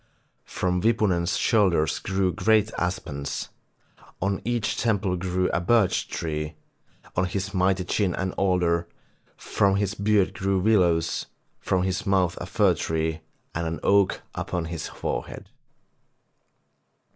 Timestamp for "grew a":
5.15-5.59